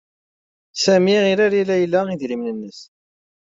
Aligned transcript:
Sami 0.83 1.13
irar 1.33 1.53
i 1.59 1.61
Layla 1.69 2.01
idrimn 2.13 2.51
nns 2.57 2.79